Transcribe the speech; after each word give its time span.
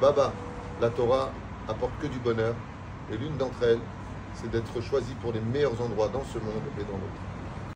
Baba, 0.00 0.32
la 0.80 0.88
Torah 0.88 1.34
apporte 1.68 2.00
que 2.00 2.06
du 2.06 2.18
bonheur. 2.20 2.54
Et 3.12 3.18
l'une 3.18 3.36
d'entre 3.36 3.64
elles, 3.64 3.82
c'est 4.32 4.48
d'être 4.50 4.80
choisi 4.80 5.14
pour 5.14 5.30
les 5.32 5.40
meilleurs 5.40 5.78
endroits 5.82 6.08
dans 6.08 6.24
ce 6.24 6.38
monde 6.38 6.64
et 6.78 6.84
dans 6.84 6.96
l'autre. 6.96 7.39